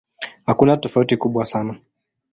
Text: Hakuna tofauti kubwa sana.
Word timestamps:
Hakuna 0.45 0.77
tofauti 0.77 1.17
kubwa 1.17 1.45
sana. 1.45 1.79